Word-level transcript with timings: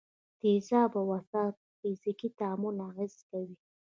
تیزاب 0.41 0.91
او 0.99 1.07
اساس 1.19 1.55
په 1.63 1.71
فزیکي 1.79 2.29
تعامل 2.39 2.75
اغېزه 2.89 3.21
کوي. 3.29 3.55